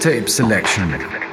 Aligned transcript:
Tape 0.00 0.28
Selection. 0.28 1.27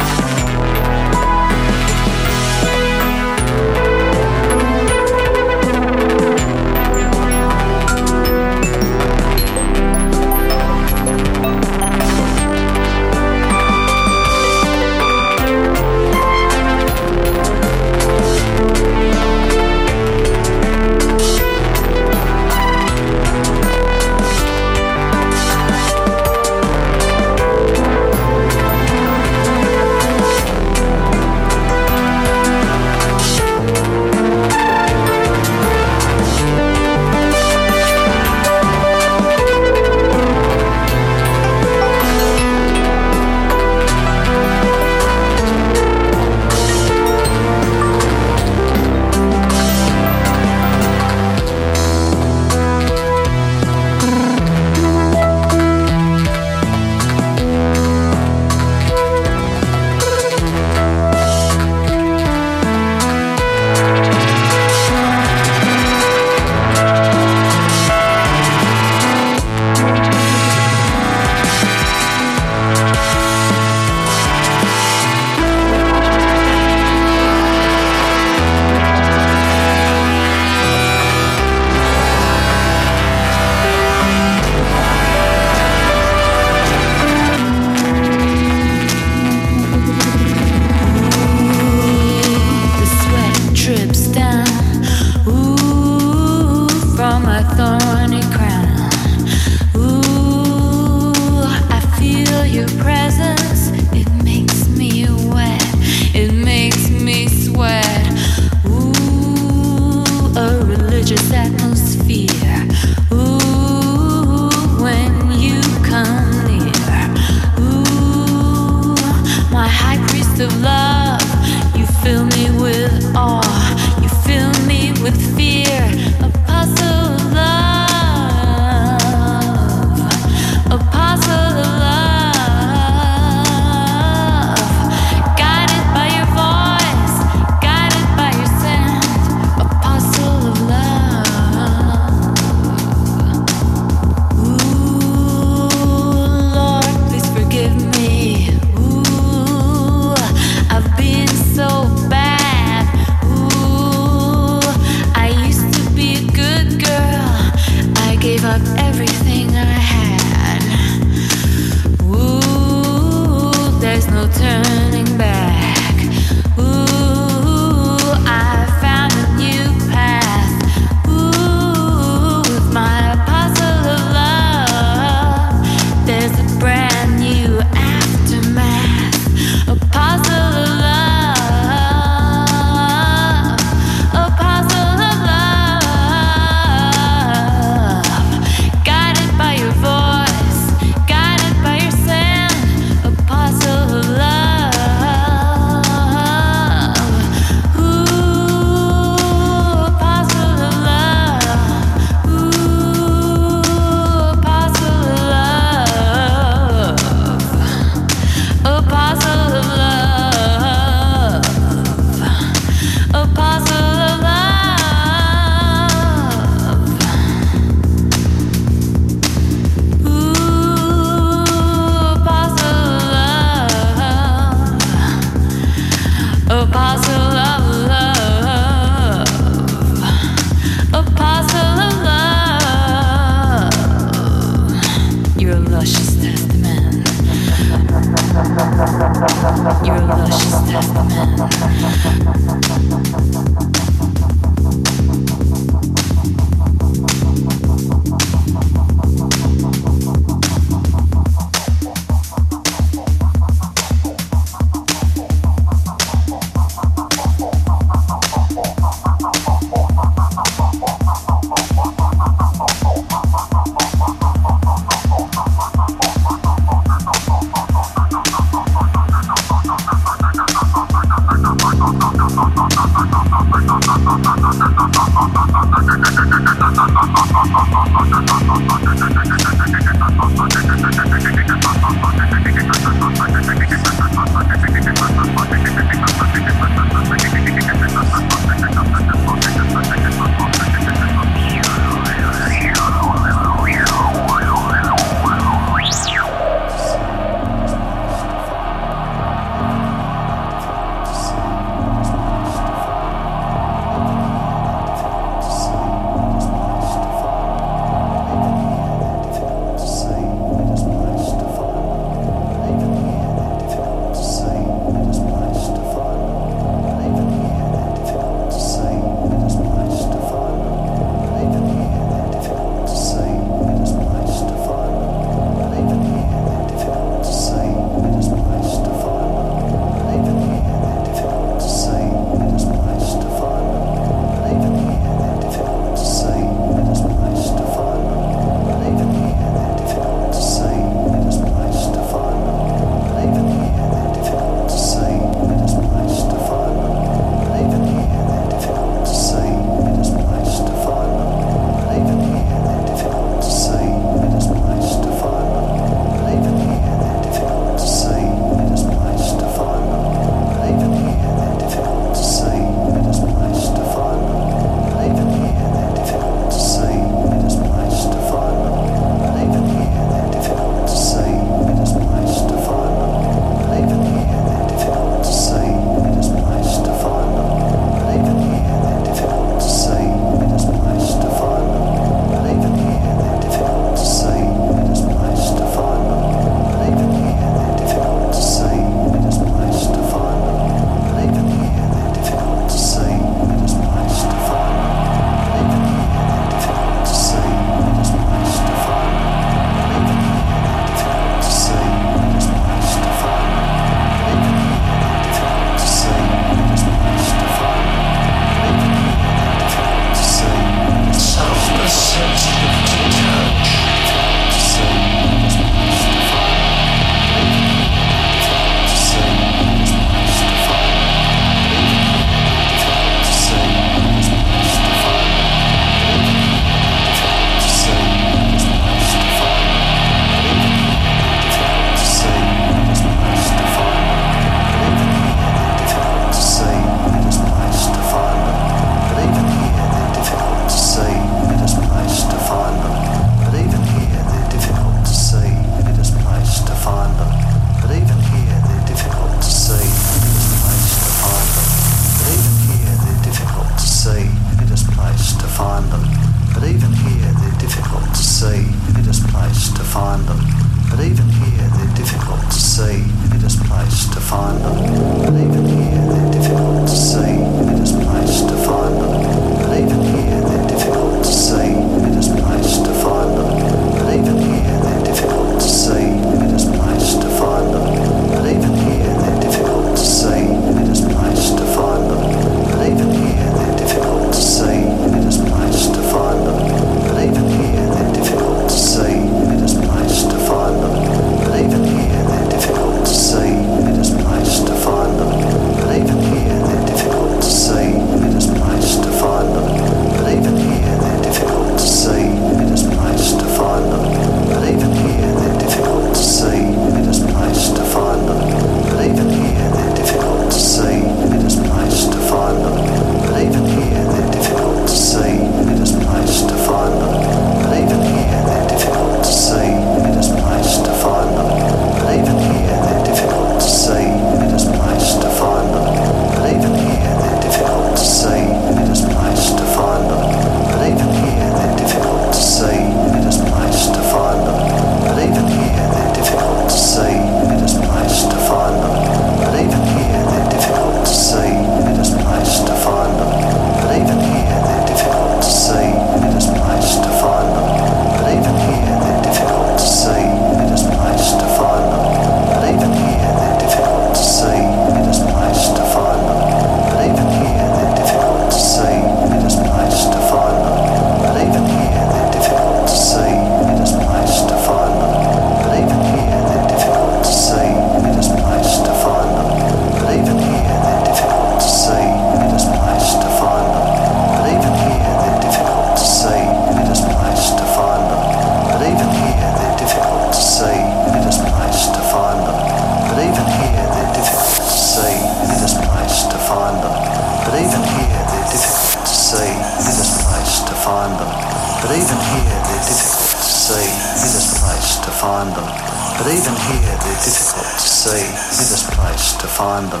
But 596.16 596.32
even 596.32 596.56
here, 596.72 596.96
they're 596.96 597.22
difficult 597.22 597.76
to 597.76 597.88
see. 597.88 598.24
It 598.24 598.68
is 598.72 598.88
place 598.96 599.36
to 599.36 599.46
find 599.46 599.84
them. 599.92 600.00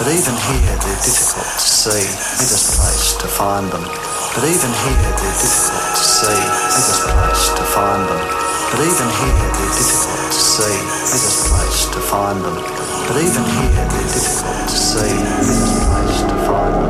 But 0.00 0.08
even 0.08 0.32
here, 0.48 0.76
they're 0.80 1.02
difficult 1.04 1.44
to 1.44 1.68
see. 1.68 2.00
It 2.40 2.48
is 2.48 2.80
place 2.80 3.12
to 3.20 3.28
find 3.28 3.68
them. 3.68 3.84
But 3.84 4.44
even 4.48 4.72
here, 4.72 5.12
they're 5.20 5.36
difficult 5.36 6.00
to 6.00 6.04
see. 6.04 6.40
It 6.40 6.86
is 6.88 7.00
place 7.12 7.44
to 7.60 7.64
find 7.76 8.02
them. 8.08 8.22
But 8.72 8.80
even 8.88 9.08
here, 9.20 9.48
they're 9.52 9.74
difficult 9.76 10.32
to 10.32 10.40
see. 10.40 10.76
It 11.12 11.22
is 11.28 11.36
place 11.52 11.80
to 11.92 12.00
find 12.08 12.38
them. 12.40 12.56
But 13.04 13.16
even 13.20 13.44
here, 13.44 13.84
they're 13.84 14.10
difficult 14.16 14.64
to 14.64 14.76
see. 14.80 15.12
It 15.12 15.44
is 15.44 15.76
place 15.84 16.20
to 16.24 16.36
find 16.48 16.72
them. 16.72 16.89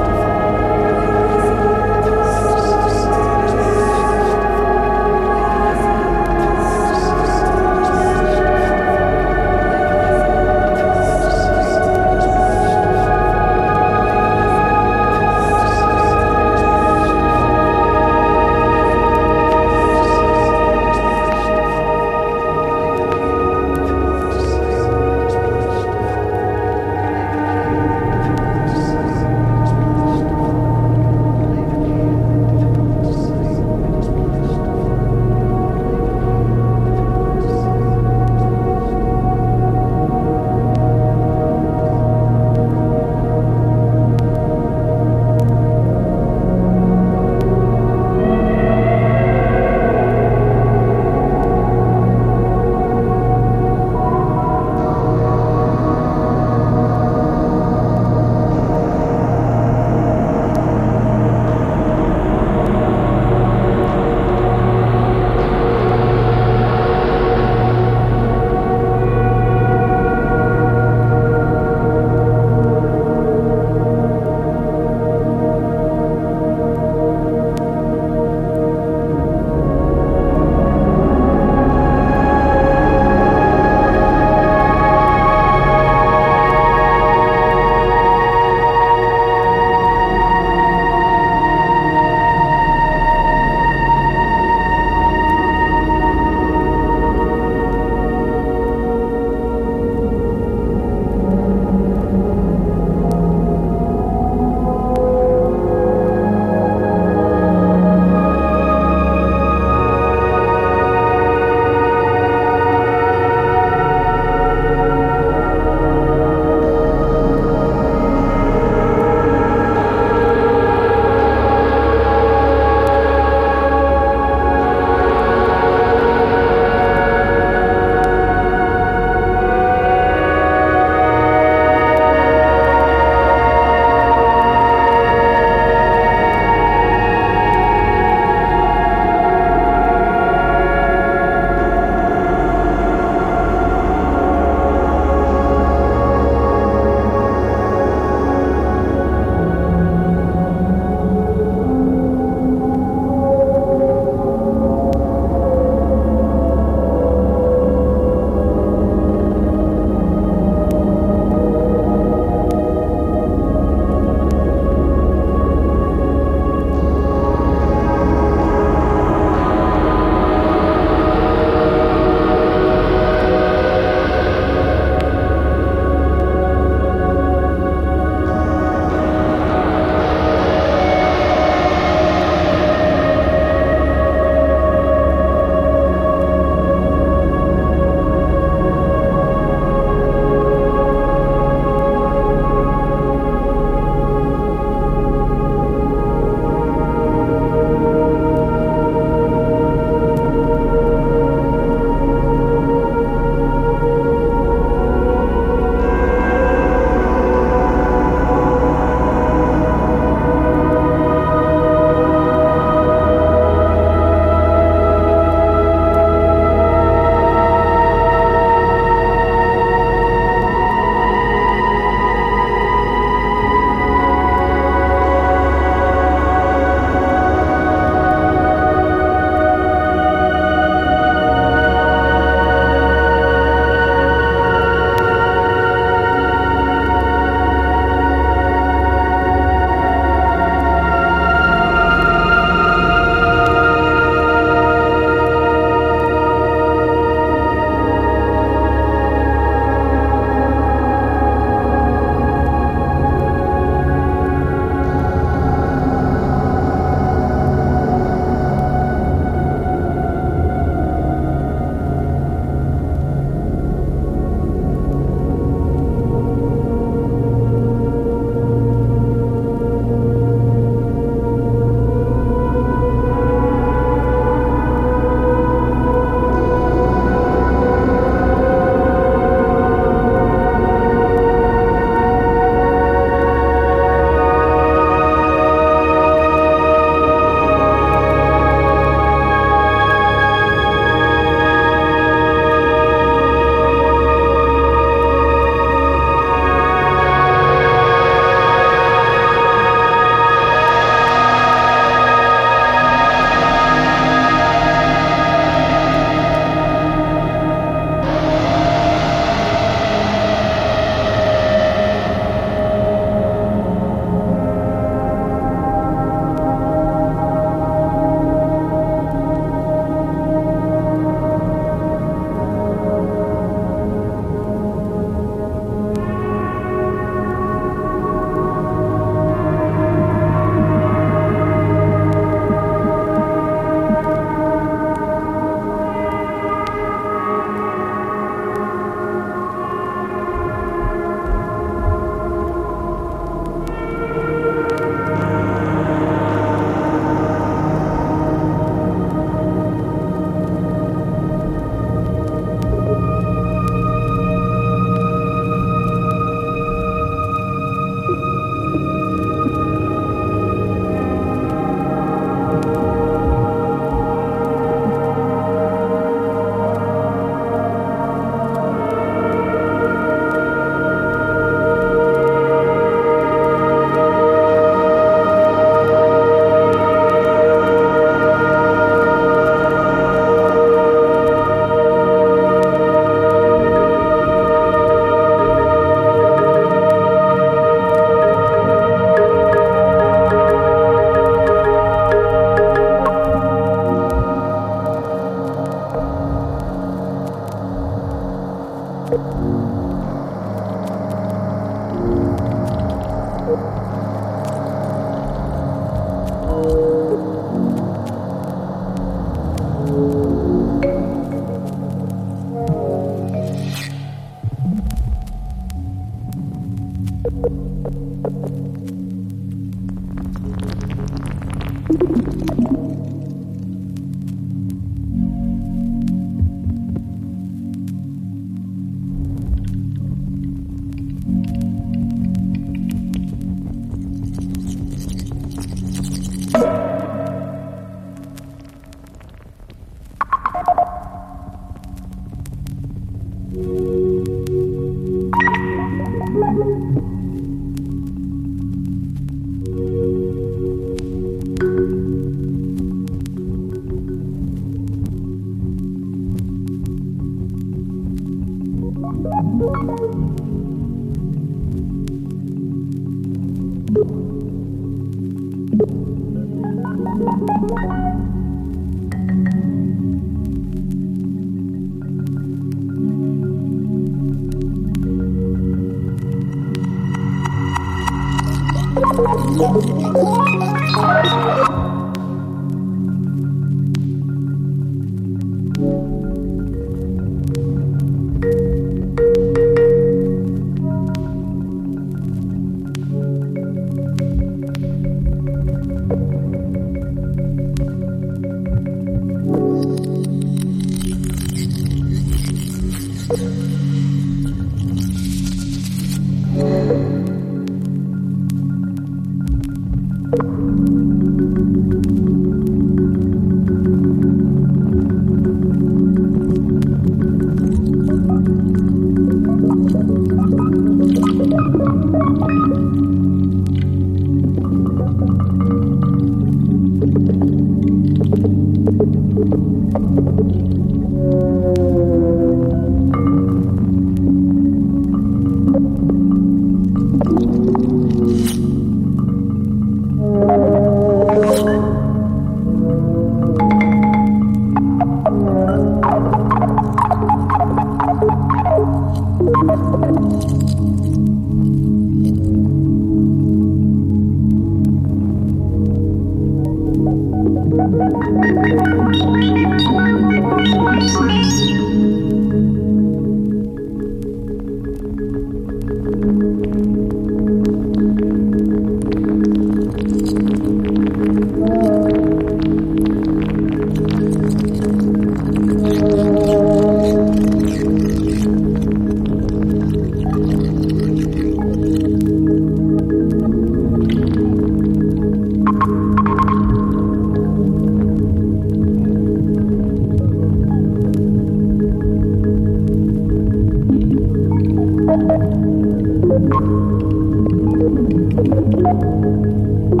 Thank 599.88 600.00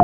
you. 0.00 0.03